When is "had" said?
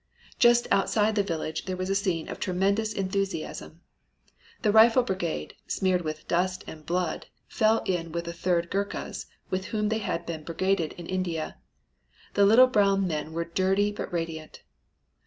9.99-10.25